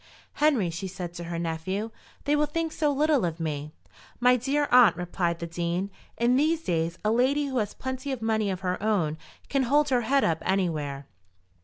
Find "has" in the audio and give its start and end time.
7.59-7.75